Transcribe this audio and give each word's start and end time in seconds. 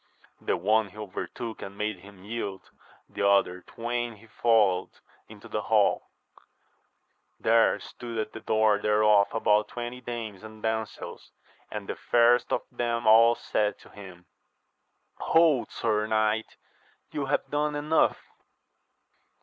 The 0.41 0.57
one 0.57 0.89
he 0.89 0.97
overtook 0.97 1.61
and 1.61 1.77
made 1.77 1.99
him 1.99 2.23
yield, 2.25 2.71
the 3.07 3.23
other 3.29 3.61
twain 3.61 4.15
he 4.15 4.25
followed 4.25 4.89
into 5.29 5.47
the 5.47 5.61
hall; 5.61 6.09
there 7.39 7.79
stood 7.79 8.17
at 8.17 8.31
the 8.33 8.39
door 8.39 8.79
thereof 8.79 9.27
about 9.31 9.67
twenty 9.67 10.01
dames 10.01 10.41
and 10.43 10.63
damsels, 10.63 11.31
and 11.69 11.87
the 11.87 11.95
fairest 11.95 12.51
of 12.51 12.63
them 12.71 13.05
all 13.05 13.35
said 13.35 13.77
to 13.77 13.89
him, 13.89 14.25
Hold, 15.19 15.69
sir 15.69 16.07
knight, 16.07 16.57
you 17.11 17.27
have 17.27 17.47
done 17.51 17.75
enough. 17.75 18.23